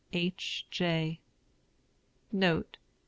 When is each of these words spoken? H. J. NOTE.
H. 0.13 0.65
J. 0.71 1.21
NOTE. 2.31 2.77